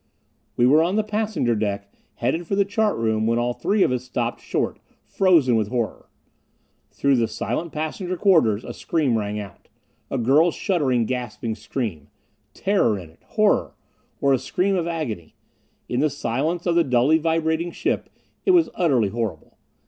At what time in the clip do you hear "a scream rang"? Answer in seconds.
8.65-9.39